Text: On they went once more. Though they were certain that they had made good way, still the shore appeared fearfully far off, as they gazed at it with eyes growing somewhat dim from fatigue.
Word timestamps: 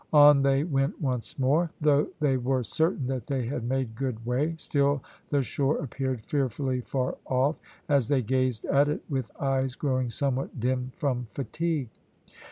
On 0.13 0.41
they 0.41 0.63
went 0.63 0.99
once 0.99 1.37
more. 1.37 1.69
Though 1.79 2.07
they 2.19 2.35
were 2.35 2.63
certain 2.63 3.05
that 3.05 3.27
they 3.27 3.45
had 3.45 3.63
made 3.63 3.93
good 3.93 4.25
way, 4.25 4.55
still 4.57 5.03
the 5.29 5.43
shore 5.43 5.77
appeared 5.77 6.25
fearfully 6.25 6.81
far 6.81 7.19
off, 7.27 7.61
as 7.87 8.07
they 8.07 8.23
gazed 8.23 8.65
at 8.65 8.87
it 8.89 9.03
with 9.09 9.29
eyes 9.39 9.75
growing 9.75 10.09
somewhat 10.09 10.59
dim 10.59 10.89
from 10.95 11.25
fatigue. 11.25 11.89